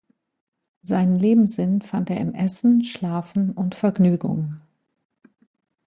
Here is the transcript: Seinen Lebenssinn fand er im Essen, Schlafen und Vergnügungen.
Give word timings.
Seinen 0.81 1.15
Lebenssinn 1.15 1.83
fand 1.83 2.09
er 2.09 2.17
im 2.17 2.33
Essen, 2.33 2.83
Schlafen 2.83 3.51
und 3.51 3.75
Vergnügungen. 3.75 4.59